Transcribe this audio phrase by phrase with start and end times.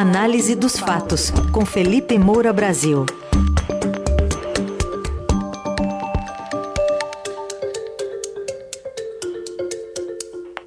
[0.00, 3.04] Análise dos fatos, com Felipe Moura Brasil.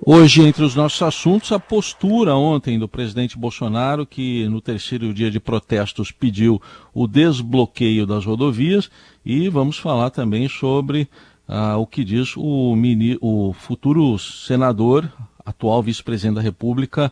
[0.06, 5.32] Hoje, entre os nossos assuntos, a postura ontem do presidente Bolsonaro, que no terceiro dia
[5.32, 6.62] de protestos pediu
[6.94, 8.92] o desbloqueio das rodovias,
[9.26, 11.08] e vamos falar também sobre
[11.48, 15.10] ah, o que diz o, mini, o futuro senador,
[15.46, 17.10] atual vice-presidente da República,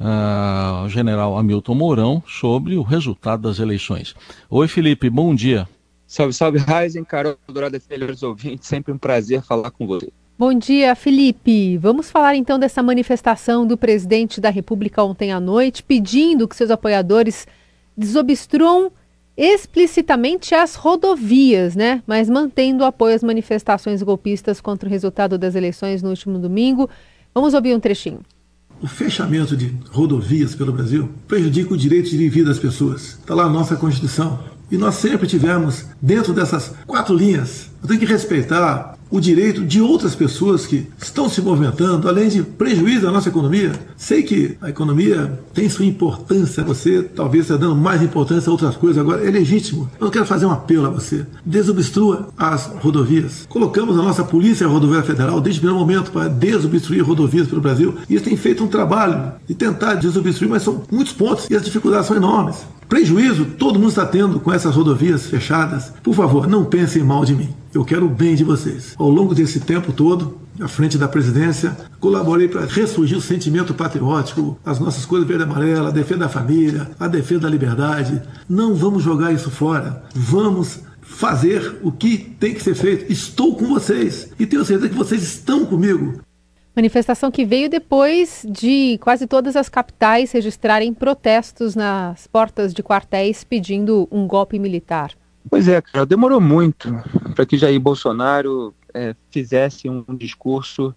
[0.00, 4.14] ah, o general Hamilton Mourão, sobre o resultado das eleições.
[4.48, 5.68] Oi, Felipe, bom dia.
[6.06, 10.10] Salve, salve, Raizen, Carol Dourada, filhos ouvintes, sempre um prazer falar com você.
[10.36, 11.76] Bom dia, Felipe.
[11.76, 16.70] Vamos falar então dessa manifestação do presidente da República ontem à noite, pedindo que seus
[16.70, 17.46] apoiadores
[17.94, 18.90] desobstruam
[19.36, 22.02] explicitamente as rodovias, né?
[22.06, 26.88] Mas mantendo o apoio às manifestações golpistas contra o resultado das eleições no último domingo.
[27.34, 28.20] Vamos ouvir um trechinho.
[28.82, 33.18] O fechamento de rodovias pelo Brasil prejudica o direito de viver das pessoas.
[33.20, 34.40] Está lá a nossa Constituição.
[34.70, 39.80] E nós sempre tivemos, dentro dessas quatro linhas, eu tenho que respeitar o direito de
[39.80, 43.72] outras pessoas que estão se movimentando, além de prejuízo à nossa economia.
[43.96, 48.76] Sei que a economia tem sua importância, você talvez está dando mais importância a outras
[48.76, 49.90] coisas, agora é legítimo.
[50.00, 51.26] Eu quero fazer um apelo a você.
[51.44, 53.46] Desobstrua as rodovias.
[53.48, 57.96] Colocamos a nossa Polícia Rodoviária Federal desde o primeiro momento para desobstruir rodovias pelo Brasil
[58.08, 61.64] e eles têm feito um trabalho de tentar desobstruir, mas são muitos pontos e as
[61.64, 62.64] dificuldades são enormes.
[62.90, 65.92] Prejuízo todo mundo está tendo com essas rodovias fechadas.
[66.02, 67.54] Por favor, não pensem mal de mim.
[67.72, 68.96] Eu quero o bem de vocês.
[68.98, 74.58] Ao longo desse tempo todo, à frente da presidência, colaborei para ressurgir o sentimento patriótico,
[74.66, 78.20] as nossas cores verde e amarela, a defesa da família, a defesa da liberdade.
[78.48, 80.02] Não vamos jogar isso fora.
[80.12, 83.12] Vamos fazer o que tem que ser feito.
[83.12, 86.20] Estou com vocês e tenho certeza que vocês estão comigo.
[86.80, 93.44] Manifestação que veio depois de quase todas as capitais registrarem protestos nas portas de quartéis
[93.44, 95.12] pedindo um golpe militar.
[95.50, 96.88] Pois é, cara, demorou muito
[97.34, 100.94] para que Jair Bolsonaro é, fizesse um discurso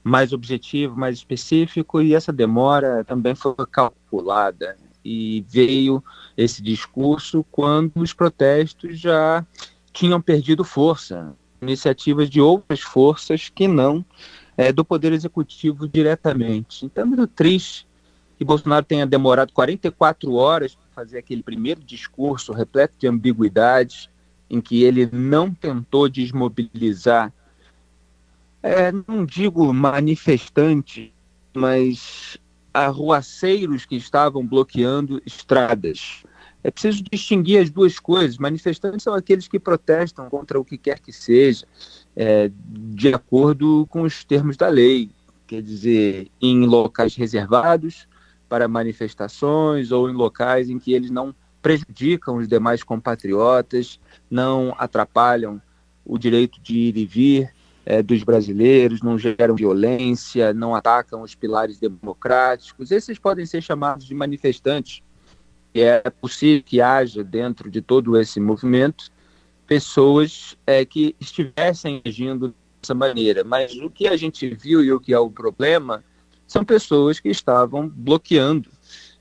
[0.00, 4.76] mais objetivo, mais específico, e essa demora também foi calculada.
[5.04, 6.04] E veio
[6.36, 9.44] esse discurso quando os protestos já
[9.92, 14.04] tinham perdido força, iniciativas de outras forças que não
[14.56, 16.86] é, do Poder Executivo diretamente.
[16.86, 17.86] Então é muito triste
[18.38, 24.10] que Bolsonaro tenha demorado 44 horas para fazer aquele primeiro discurso repleto de ambiguidades,
[24.48, 27.32] em que ele não tentou desmobilizar,
[28.62, 31.10] é, não digo manifestantes,
[31.54, 32.36] mas
[32.72, 36.24] arruaceiros que estavam bloqueando estradas.
[36.62, 38.38] É preciso distinguir as duas coisas.
[38.38, 41.64] Manifestantes são aqueles que protestam contra o que quer que seja,
[42.16, 45.10] é, de acordo com os termos da lei,
[45.46, 48.08] quer dizer, em locais reservados
[48.48, 54.00] para manifestações ou em locais em que eles não prejudicam os demais compatriotas,
[54.30, 55.60] não atrapalham
[56.04, 57.54] o direito de ir e vir
[57.84, 62.90] é, dos brasileiros, não geram violência, não atacam os pilares democráticos.
[62.90, 65.02] Esses podem ser chamados de manifestantes
[65.74, 69.10] é possível que haja dentro de todo esse movimento
[69.66, 73.44] pessoas é, que estivessem agindo dessa maneira.
[73.44, 76.04] Mas o que a gente viu e o que é o problema
[76.46, 78.70] são pessoas que estavam bloqueando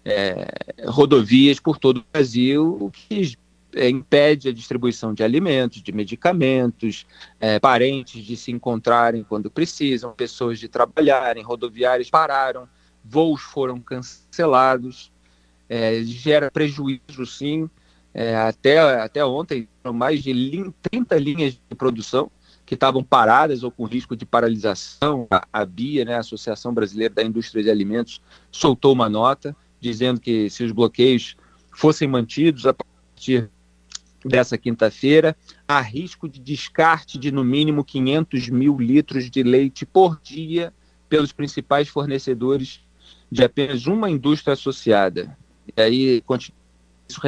[0.03, 0.47] é,
[0.85, 3.35] rodovias por todo o Brasil, o que
[3.73, 7.07] é, impede a distribuição de alimentos, de medicamentos,
[7.39, 12.69] é, parentes de se encontrarem quando precisam, pessoas de trabalharem, rodoviários pararam,
[13.03, 15.11] voos foram cancelados
[15.69, 17.69] é, gera prejuízo sim.
[18.17, 22.31] É, até, até ontem, mais de 30 linhas de produção
[22.65, 25.27] que estavam paradas ou com risco de paralisação.
[25.29, 30.21] A, a BIA, né, a Associação Brasileira da Indústria de Alimentos, soltou uma nota dizendo
[30.21, 31.35] que se os bloqueios
[31.73, 33.49] fossem mantidos a partir
[34.23, 35.35] dessa quinta-feira,
[35.67, 40.73] há risco de descarte de no mínimo 500 mil litros de leite por dia
[41.09, 42.79] pelos principais fornecedores
[43.29, 45.37] de apenas uma indústria associada.
[45.75, 46.23] E aí
[47.09, 47.19] isso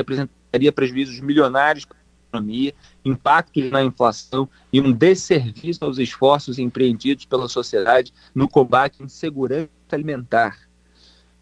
[0.47, 2.73] representaria prejuízos milionários para a economia,
[3.03, 9.69] impactos na inflação e um desserviço aos esforços empreendidos pela sociedade no combate à insegurança
[9.91, 10.57] alimentar.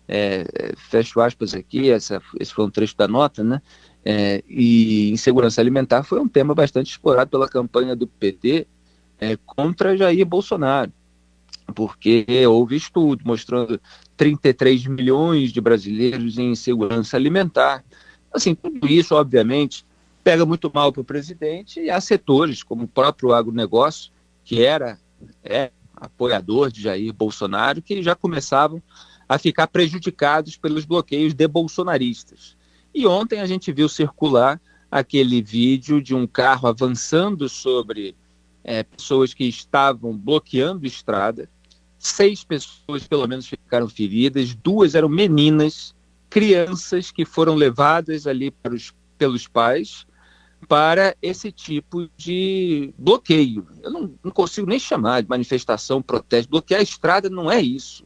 [0.07, 3.61] É, fecho aspas aqui, essa, esse foi um trecho da nota, né?
[4.03, 8.67] É, e insegurança alimentar foi um tema bastante explorado pela campanha do PT
[9.19, 10.91] é, contra Jair Bolsonaro
[11.73, 13.79] porque houve estudo mostrando
[14.15, 17.83] 33 milhões de brasileiros em insegurança alimentar.
[18.35, 19.85] Assim, tudo isso, obviamente,
[20.23, 24.11] pega muito mal para o presidente e há setores, como o próprio agronegócio,
[24.43, 24.99] que era
[25.41, 28.83] é, apoiador de Jair Bolsonaro, que já começavam
[29.27, 32.57] a ficar prejudicados pelos bloqueios de bolsonaristas.
[32.93, 34.61] E ontem a gente viu circular
[34.91, 38.15] aquele vídeo de um carro avançando sobre
[38.63, 41.49] é, pessoas que estavam bloqueando estrada.
[41.97, 45.94] Seis pessoas, pelo menos, ficaram feridas, duas eram meninas,
[46.35, 50.05] crianças que foram levadas ali os, pelos pais
[50.67, 53.65] para esse tipo de bloqueio.
[53.81, 56.51] Eu não, não, consigo nem chamar de manifestação, protesto.
[56.51, 58.03] Bloquear a estrada não é isso.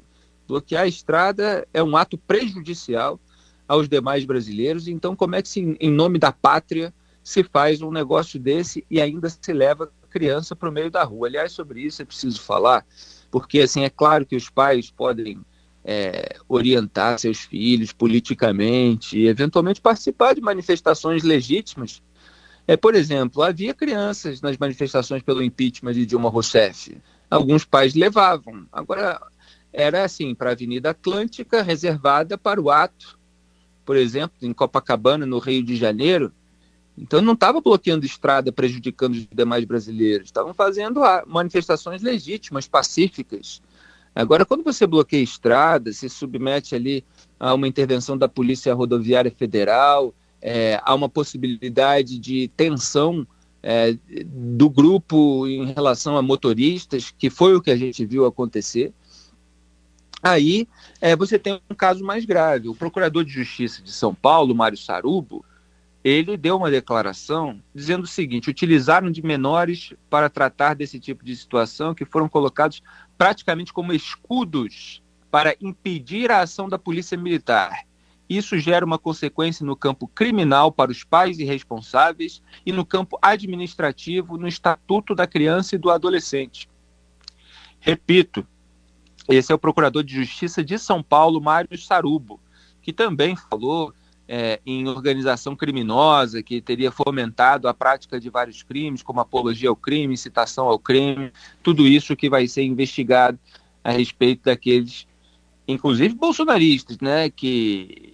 [0.47, 3.19] Bloquear a estrada é um ato prejudicial
[3.67, 4.87] aos demais brasileiros.
[4.87, 6.93] Então, como é que, se, em nome da pátria,
[7.23, 11.27] se faz um negócio desse e ainda se leva criança para o meio da rua?
[11.27, 12.85] Aliás, sobre isso é preciso falar,
[13.31, 15.41] porque assim é claro que os pais podem
[15.83, 22.01] é, orientar seus filhos politicamente e eventualmente participar de manifestações legítimas.
[22.67, 26.95] É, por exemplo, havia crianças nas manifestações pelo impeachment de Dilma Rousseff.
[27.29, 28.67] Alguns pais levavam.
[28.71, 29.19] Agora,
[29.73, 33.17] era assim, para a Avenida Atlântica, reservada para o ato,
[33.85, 36.31] por exemplo, em Copacabana, no Rio de Janeiro.
[36.95, 40.27] Então não estava bloqueando estrada, prejudicando os demais brasileiros.
[40.27, 43.61] Estavam fazendo manifestações legítimas, pacíficas.
[44.13, 47.05] Agora, quando você bloqueia estrada, se submete ali
[47.39, 53.25] a uma intervenção da Polícia Rodoviária Federal, é, há uma possibilidade de tensão
[53.61, 58.93] é, do grupo em relação a motoristas, que foi o que a gente viu acontecer.
[60.21, 60.67] Aí
[60.99, 62.67] é, você tem um caso mais grave.
[62.67, 65.45] O procurador de justiça de São Paulo, Mário Sarubo,
[66.09, 71.35] ele deu uma declaração dizendo o seguinte: utilizaram de menores para tratar desse tipo de
[71.35, 72.81] situação que foram colocados
[73.17, 77.85] praticamente como escudos para impedir a ação da polícia militar.
[78.27, 83.17] Isso gera uma consequência no campo criminal para os pais e responsáveis e no campo
[83.21, 86.69] administrativo no Estatuto da Criança e do Adolescente.
[87.79, 88.45] Repito,
[89.27, 92.39] esse é o procurador de Justiça de São Paulo, Mário Sarubo,
[92.81, 93.93] que também falou
[94.31, 99.75] é, em organização criminosa, que teria fomentado a prática de vários crimes, como apologia ao
[99.75, 101.31] crime, incitação ao crime,
[101.63, 103.39] tudo isso que vai ser investigado
[103.83, 105.07] a respeito daqueles,
[105.67, 108.13] inclusive bolsonaristas, né, que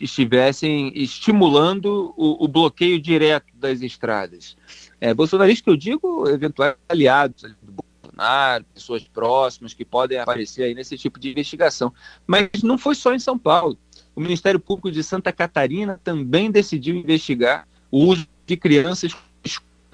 [0.00, 4.56] estivessem estimulando o, o bloqueio direto das estradas.
[5.00, 10.74] É, bolsonaristas que eu digo, eventuais aliados do Bolsonaro, pessoas próximas que podem aparecer aí
[10.74, 11.92] nesse tipo de investigação.
[12.24, 13.76] Mas não foi só em São Paulo.
[14.14, 19.14] O Ministério Público de Santa Catarina também decidiu investigar o uso de crianças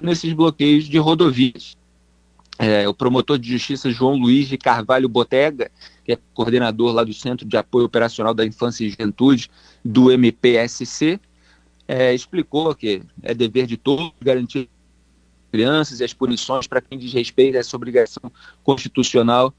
[0.01, 1.77] nesses bloqueios de rodovias.
[2.59, 5.69] É, o promotor de justiça João Luiz de Carvalho Botega,
[6.03, 9.49] que é coordenador lá do Centro de Apoio Operacional da Infância e Juventude
[9.85, 11.19] do MPSC,
[11.87, 14.67] é, explicou que é dever de todos garantir
[15.51, 18.31] crianças e as punições para quem desrespeita essa obrigação
[18.63, 19.53] constitucional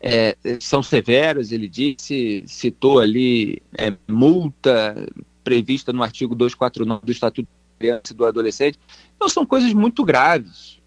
[0.00, 5.08] é, são severas, ele disse, citou ali é, multa
[5.42, 8.78] prevista no artigo 249 do Estatuto da Criança e do Adolescente.
[9.16, 10.78] Então são coisas muito graves.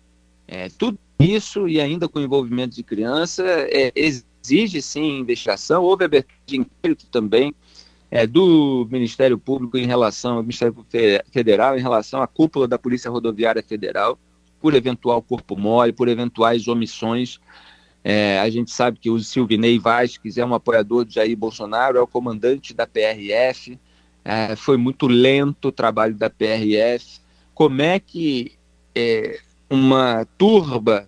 [0.48, 5.84] É, tudo isso, e ainda com envolvimento de criança, é, exige sim investigação.
[5.84, 7.54] Houve abertura de inquérito também
[8.10, 10.75] é, do Ministério Público em relação ao Ministério
[11.31, 14.18] Federal, em relação à cúpula da Polícia Rodoviária Federal
[14.60, 17.40] por eventual corpo mole, por eventuais omissões.
[18.03, 22.01] É, a gente sabe que o Silvinei Vasquez é um apoiador de Jair Bolsonaro, é
[22.01, 23.80] o comandante da PRF.
[24.23, 27.19] É, foi muito lento o trabalho da PRF.
[27.54, 28.54] Como é que
[28.95, 31.07] é, uma turba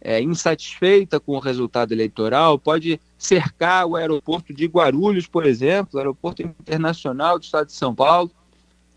[0.00, 5.98] é, insatisfeita com o resultado eleitoral pode cercar o aeroporto de Guarulhos, por exemplo, o
[5.98, 8.30] aeroporto internacional do estado de São Paulo,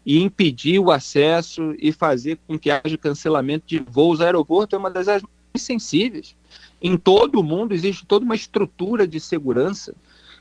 [0.06, 4.20] e impedir o acesso e fazer com que haja cancelamento de voos.
[4.20, 6.36] O aeroporto é uma das áreas mais sensíveis.
[6.82, 9.94] Em todo o mundo existe toda uma estrutura de segurança.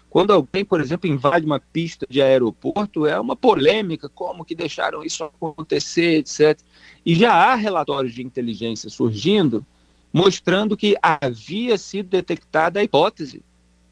[0.09, 5.04] Quando alguém, por exemplo, invade uma pista de aeroporto, é uma polêmica, como que deixaram
[5.04, 6.59] isso acontecer, etc.
[7.04, 9.64] E já há relatórios de inteligência surgindo
[10.12, 13.42] mostrando que havia sido detectada a hipótese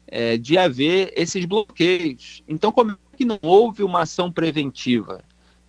[0.07, 2.43] é, de haver esses bloqueios.
[2.47, 5.23] Então, como é que não houve uma ação preventiva?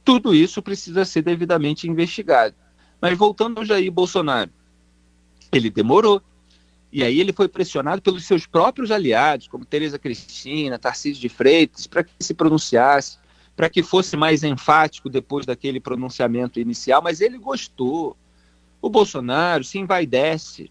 [0.05, 2.55] Tudo isso precisa ser devidamente investigado.
[3.01, 4.51] Mas voltando ao Jair Bolsonaro,
[5.53, 6.23] ele demorou.
[6.91, 11.87] E aí ele foi pressionado pelos seus próprios aliados, como Tereza Cristina, Tarcísio de Freitas,
[11.87, 13.19] para que se pronunciasse,
[13.55, 18.17] para que fosse mais enfático depois daquele pronunciamento inicial, mas ele gostou.
[18.81, 20.71] O Bolsonaro se envaidece.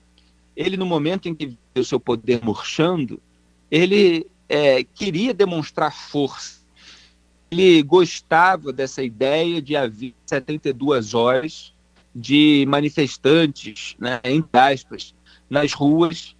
[0.56, 3.22] Ele, no momento em que viu seu poder murchando,
[3.70, 6.58] ele é, queria demonstrar força
[7.50, 11.74] ele gostava dessa ideia de haver 72 horas
[12.14, 15.16] de manifestantes, né, entre aspas,
[15.50, 16.36] nas ruas,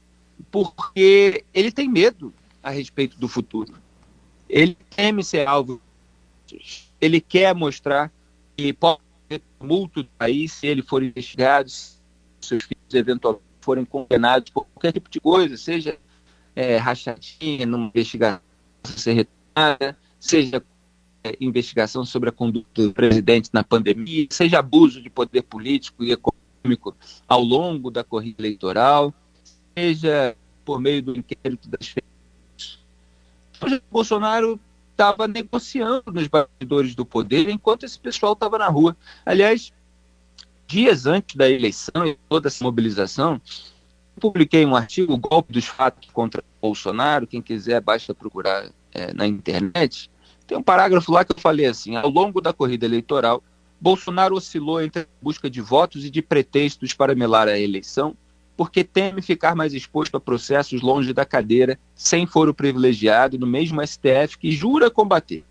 [0.52, 2.34] porque ele tem medo.
[2.62, 3.74] a respeito do futuro.
[4.50, 5.82] Ele teme ser alvo,
[7.00, 8.12] ele quer mostrar
[8.58, 9.00] que pode
[9.30, 11.98] ter multo do país se ele for investigado, se
[12.42, 15.98] seus filhos eventualmente forem condenados por qualquer tipo de coisa, seja
[16.56, 18.42] é, rachadinha numa investigação
[18.84, 20.64] ser retomada, seja
[21.24, 26.12] é, investigação sobre a conduta do presidente na pandemia, seja abuso de poder político e
[26.12, 26.37] econômico
[27.28, 29.14] ao longo da corrida eleitoral,
[29.78, 30.36] seja
[30.66, 32.80] por meio do inquérito das feiras.
[33.62, 34.60] O Bolsonaro
[34.92, 38.98] estava negociando nos bastidores do poder enquanto esse pessoal estava na rua.
[39.26, 39.72] Aliás,
[40.68, 43.40] dias antes da eleição e toda essa mobilização,
[44.20, 47.28] publiquei um artigo, o Golpe dos Fatos contra Bolsonaro.
[47.28, 50.10] Quem quiser, basta procurar é, na internet.
[50.46, 53.44] Tem um parágrafo lá que eu falei assim: ao longo da corrida eleitoral,
[53.80, 58.16] Bolsonaro oscilou entre a busca de votos e de pretextos para melar a eleição,
[58.56, 63.86] porque teme ficar mais exposto a processos longe da cadeira, sem foro privilegiado, no mesmo
[63.86, 65.44] STF que jura combater.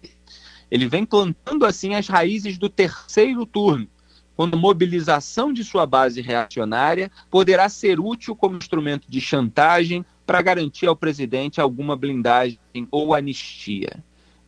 [0.69, 3.87] Ele vem plantando assim as raízes do terceiro turno,
[4.35, 10.43] quando a mobilização de sua base reacionária poderá ser útil como instrumento de chantagem para
[10.43, 12.59] garantir ao presidente alguma blindagem
[12.91, 14.03] ou anistia.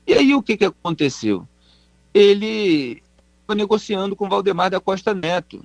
[0.04, 1.46] E aí o que, que aconteceu?
[2.12, 3.00] Ele
[3.54, 5.64] negociando com Valdemar da Costa Neto,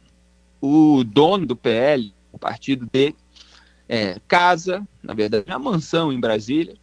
[0.61, 3.15] o dono do PL, o partido dele,
[3.87, 6.75] é, casa, na verdade, uma mansão em Brasília,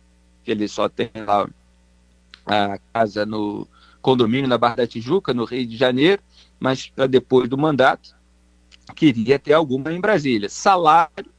[0.44, 1.48] que ele só tem lá
[2.46, 3.66] a casa no
[4.02, 6.22] condomínio na Barra da Tijuca, no Rio de Janeiro,
[6.58, 8.14] mas para depois do mandato,
[8.94, 10.48] queria ter alguma em Brasília.
[10.48, 11.30] Salário.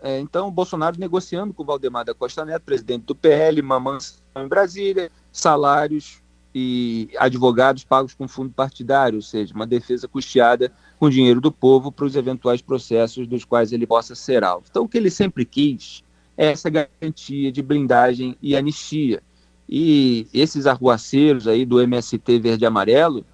[0.00, 4.20] É, então, Bolsonaro negociando com o Valdemar da Costa Neto, presidente do PL, uma mansão
[4.36, 6.21] em Brasília, salários
[6.54, 11.90] e advogados pagos com fundo partidário, ou seja, uma defesa custeada com dinheiro do povo
[11.90, 14.66] para os eventuais processos dos quais ele possa ser alvo.
[14.70, 16.04] Então, o que ele sempre quis
[16.36, 19.22] é essa garantia de blindagem e anistia.
[19.68, 23.24] E esses arruaceiros aí do MST verde e amarelo,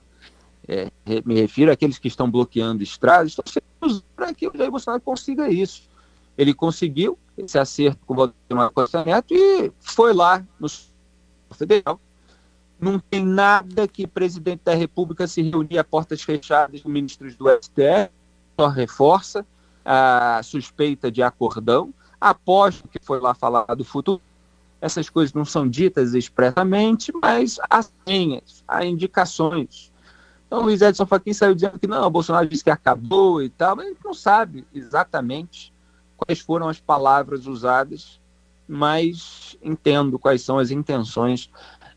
[0.69, 0.91] é,
[1.25, 5.49] me refiro àqueles que estão bloqueando estradas, estão sendo para que o Jair Bolsonaro consiga
[5.49, 5.89] isso.
[6.37, 10.69] Ele conseguiu esse acerto com o Valdemar Costa Neto e foi lá no
[11.51, 12.01] federal.
[12.81, 17.35] Não tem nada que o presidente da República se reunir a portas fechadas com ministros
[17.37, 18.11] do STF,
[18.59, 19.45] só reforça
[19.85, 21.93] a suspeita de acordão.
[22.21, 24.23] Aposto que foi lá falar do futuro
[24.81, 29.93] essas coisas não são ditas expressamente, mas há senhas, há indicações.
[30.47, 33.77] Então, Luiz Edson Fachin saiu dizendo que não, o Bolsonaro disse que acabou e tal,
[33.77, 35.73] mas a gente não sabe exatamente
[36.17, 38.21] quais foram as palavras usadas,
[38.67, 41.51] mas entendo quais são as intenções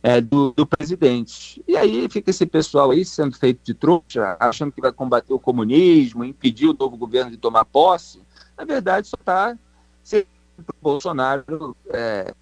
[0.03, 1.63] é, do, do, presidente.
[1.67, 5.39] E aí fica esse pessoal aí sendo feito de trouxa, achando que vai combater o
[5.39, 8.21] comunismo, impedir o novo governo de tomar posse.
[8.57, 9.57] Na verdade, só está
[10.03, 12.33] para o Bolsonaro é,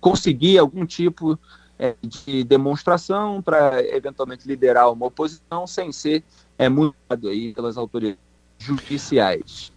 [0.00, 1.38] conseguir algum tipo
[1.78, 6.22] é, de demonstração para eventualmente liderar uma oposição sem ser
[6.58, 8.22] é, mudado aí pelas autoridades
[8.58, 9.73] judiciais.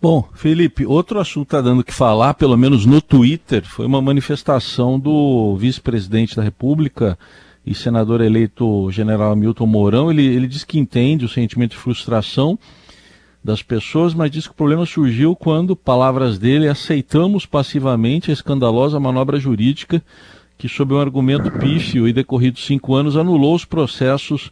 [0.00, 5.00] Bom, Felipe, outro assunto está dando que falar, pelo menos no Twitter, foi uma manifestação
[5.00, 7.18] do vice-presidente da República
[7.64, 10.10] e senador eleito general Hamilton Mourão.
[10.10, 12.58] Ele, ele diz que entende o sentimento de frustração
[13.42, 19.00] das pessoas, mas diz que o problema surgiu quando, palavras dele, aceitamos passivamente a escandalosa
[19.00, 20.02] manobra jurídica
[20.58, 24.50] que, sob um argumento pífio e decorridos cinco anos, anulou os processos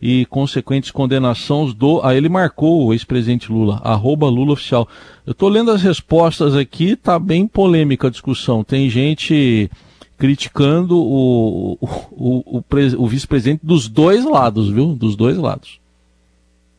[0.00, 2.00] e consequentes condenações do.
[2.02, 4.88] Ah, ele marcou o ex-presidente Lula, arroba Lula oficial.
[5.26, 8.62] Eu estou lendo as respostas aqui, tá bem polêmica a discussão.
[8.62, 9.70] Tem gente
[10.18, 12.64] criticando o, o, o, o,
[12.98, 14.94] o vice-presidente dos dois lados, viu?
[14.94, 15.80] Dos dois lados.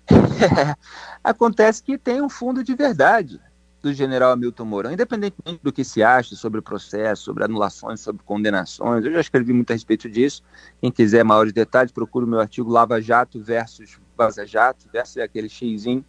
[1.23, 3.39] Acontece que tem um fundo de verdade
[3.81, 8.23] do general Hamilton Mourão, independentemente do que se acha sobre o processo, sobre anulações, sobre
[8.23, 9.05] condenações.
[9.05, 10.43] Eu já escrevi muito a respeito disso.
[10.81, 15.23] Quem quiser maiores detalhes, procure o meu artigo Lava Jato versus Vaza Jato, versus é
[15.23, 16.03] aquele xizinho.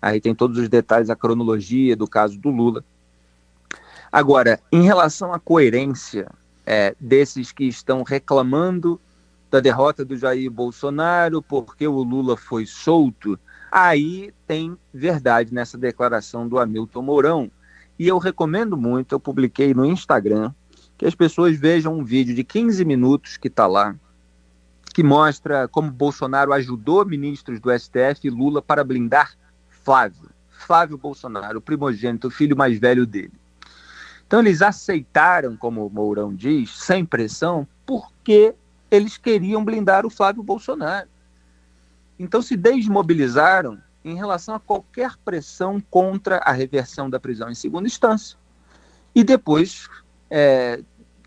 [0.00, 2.84] Aí tem todos os detalhes, a cronologia do caso do Lula.
[4.12, 6.30] Agora, em relação à coerência
[6.66, 9.00] é, desses que estão reclamando
[9.50, 13.38] da derrota do Jair Bolsonaro porque o Lula foi solto,
[13.70, 17.50] Aí tem verdade nessa declaração do Hamilton Mourão.
[17.98, 20.52] E eu recomendo muito, eu publiquei no Instagram,
[20.98, 23.94] que as pessoas vejam um vídeo de 15 minutos que está lá,
[24.92, 29.34] que mostra como Bolsonaro ajudou ministros do STF e Lula para blindar
[29.68, 30.30] Flávio.
[30.48, 33.32] Flávio Bolsonaro, o primogênito, o filho mais velho dele.
[34.26, 38.54] Então eles aceitaram, como o Mourão diz, sem pressão, porque
[38.90, 41.08] eles queriam blindar o Flávio Bolsonaro.
[42.20, 47.88] Então se desmobilizaram em relação a qualquer pressão contra a reversão da prisão em segunda
[47.88, 48.36] instância.
[49.14, 49.88] E depois
[50.30, 50.82] é,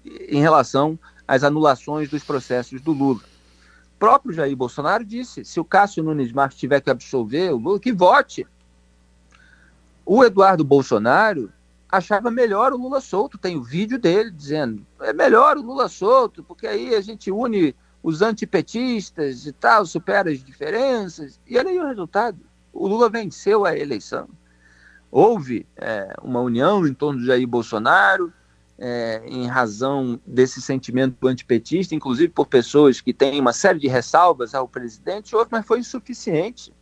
[0.05, 0.97] em relação
[1.27, 3.21] às anulações dos processos do Lula.
[3.95, 7.79] O próprio Jair Bolsonaro disse: se o Cássio Nunes Marques tiver que absolver o Lula,
[7.79, 8.45] que vote.
[10.05, 11.51] O Eduardo Bolsonaro
[11.89, 13.39] achava melhor o Lula solto.
[13.39, 17.75] Tem o vídeo dele dizendo: é melhor o Lula solto, porque aí a gente une
[18.03, 21.39] os antipetistas e tal, supera as diferenças.
[21.47, 22.37] E olha aí o resultado:
[22.73, 24.27] o Lula venceu a eleição.
[25.09, 28.33] Houve é, uma união em torno de Jair Bolsonaro,
[28.77, 34.53] é, em razão desse sentimento antipetista, inclusive por pessoas que têm uma série de ressalvas
[34.53, 36.73] ao presidente, mas foi insuficiente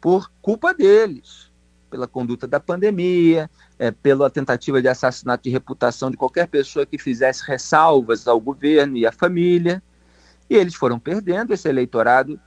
[0.00, 1.50] por culpa deles,
[1.90, 6.98] pela conduta da pandemia, é, pela tentativa de assassinato de reputação de qualquer pessoa que
[6.98, 9.82] fizesse ressalvas ao governo e à família.
[10.50, 12.38] E eles foram perdendo esse eleitorado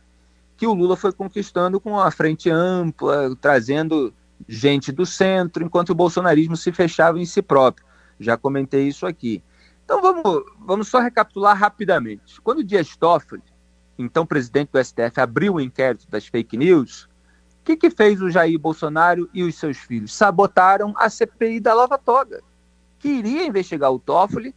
[0.57, 4.13] que o Lula foi conquistando com a frente ampla, trazendo
[4.45, 7.87] gente do centro, enquanto o bolsonarismo se fechava em si próprio.
[8.19, 9.41] Já comentei isso aqui.
[9.85, 12.41] Então vamos, vamos só recapitular rapidamente.
[12.41, 13.41] Quando o Dias Toffoli,
[13.97, 17.03] então presidente do STF, abriu o inquérito das fake news,
[17.61, 20.13] o que, que fez o Jair Bolsonaro e os seus filhos?
[20.13, 22.41] Sabotaram a CPI da Lava Toga.
[22.99, 24.53] Queria investigar o Toffoli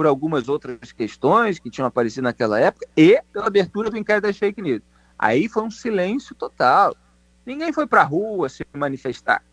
[0.00, 4.38] por algumas outras questões que tinham aparecido naquela época e pela abertura do inquérito das
[4.38, 4.80] fake news.
[5.18, 6.96] Aí foi um silêncio total.
[7.44, 9.44] Ninguém foi para a rua se manifestar.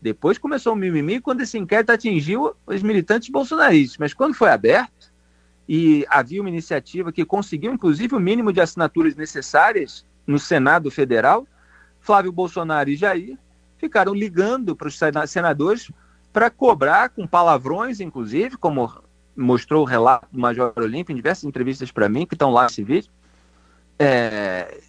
[0.00, 3.98] Depois começou o mimimi quando esse inquérito atingiu os militantes bolsonaristas.
[3.98, 5.12] Mas quando foi aberto
[5.68, 11.46] e havia uma iniciativa que conseguiu, inclusive, o mínimo de assinaturas necessárias no Senado Federal,
[12.00, 13.36] Flávio Bolsonaro e Jair
[13.76, 15.92] ficaram ligando para os senadores
[16.32, 21.90] para cobrar com palavrões, inclusive, como mostrou o relato do Major Olímpio em diversas entrevistas
[21.90, 23.10] para mim, que estão lá nesse vídeo,
[23.98, 24.80] é,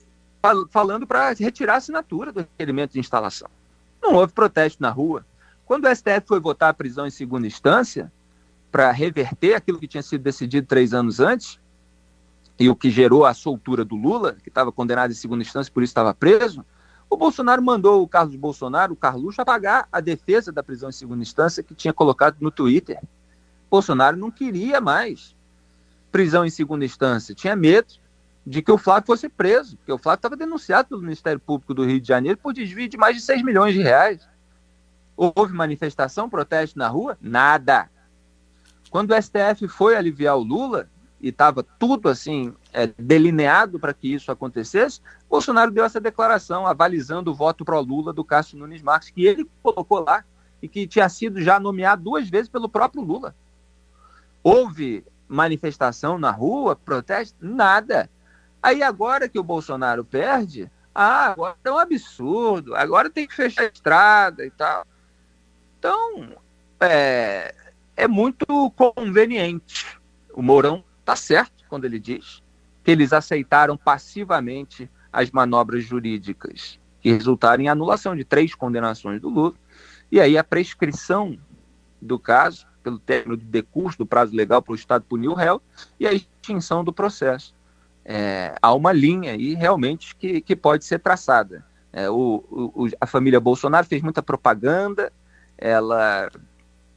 [0.70, 3.50] falando para retirar a assinatura do requerimento de instalação.
[4.02, 5.26] Não houve protesto na rua.
[5.66, 8.12] Quando o STF foi votar a prisão em segunda instância,
[8.72, 11.60] para reverter aquilo que tinha sido decidido três anos antes,
[12.58, 15.84] e o que gerou a soltura do Lula, que estava condenado em segunda instância, por
[15.84, 16.66] isso estava preso,
[17.10, 21.22] o Bolsonaro mandou o Carlos Bolsonaro, o Carluxo, apagar a defesa da prisão em segunda
[21.22, 23.02] instância que tinha colocado no Twitter.
[23.72, 25.34] Bolsonaro não queria mais
[26.12, 27.94] prisão em segunda instância, tinha medo
[28.46, 31.86] de que o Flávio fosse preso, porque o Flávio estava denunciado pelo Ministério Público do
[31.86, 34.28] Rio de Janeiro por desvio de mais de 6 milhões de reais.
[35.16, 37.18] Houve manifestação, protesto na rua?
[37.22, 37.90] Nada.
[38.90, 40.90] Quando o STF foi aliviar o Lula,
[41.22, 47.32] e estava tudo assim é, delineado para que isso acontecesse, Bolsonaro deu essa declaração avalizando
[47.32, 50.26] o voto pro Lula do Cássio Nunes Marques, que ele colocou lá
[50.62, 53.36] e que tinha sido já nomeado duas vezes pelo próprio Lula.
[54.44, 57.38] Houve manifestação na rua, protesto?
[57.40, 58.10] Nada.
[58.62, 63.64] Aí agora que o Bolsonaro perde, ah, agora é um absurdo, agora tem que fechar
[63.64, 64.86] a estrada e tal.
[65.80, 66.36] Então,
[66.80, 67.56] é,
[67.96, 70.00] é muito conveniente.
[70.34, 72.44] O Mourão está certo quando ele diz
[72.84, 79.30] que eles aceitaram passivamente as manobras jurídicas que resultaram em anulação de três condenações do
[79.30, 79.56] Lula.
[80.12, 81.38] E aí a prescrição
[82.02, 85.62] do caso, pelo término de decurso do prazo legal para o Estado punir o réu,
[86.00, 87.54] e a extinção do processo
[88.04, 91.66] é, há uma linha aí realmente que, que pode ser traçada.
[91.94, 95.12] É, o, o, a família Bolsonaro fez muita propaganda,
[95.58, 96.32] ela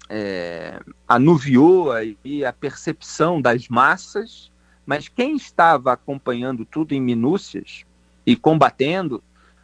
[0.08, 4.50] é, anuviou aí a percepção das massas,
[4.86, 7.84] mas quem estava acompanhando tudo em minúcias
[8.24, 9.22] e combatendo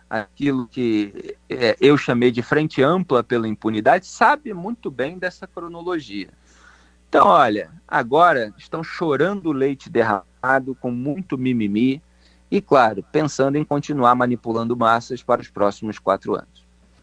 [0.08, 6.28] aquilo que é, eu chamei de frente ampla pela impunidade, sabe muito bem dessa cronologia.
[7.08, 12.00] Então, olha, agora estão chorando leite derramado, com muito mimimi,
[12.48, 16.60] e, claro, pensando em continuar manipulando massas para os próximos quatro anos.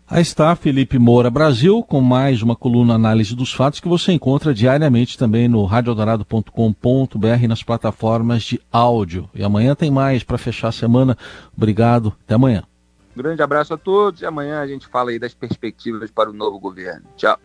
[0.09, 4.53] Aí está Felipe Moura Brasil, com mais uma coluna análise dos fatos que você encontra
[4.53, 9.29] diariamente também no radiodorado.com.br nas plataformas de áudio.
[9.35, 11.17] E amanhã tem mais para fechar a semana.
[11.55, 12.63] Obrigado, até amanhã.
[13.17, 16.33] Um grande abraço a todos e amanhã a gente fala aí das perspectivas para o
[16.33, 17.03] novo governo.
[17.15, 17.39] Tchau.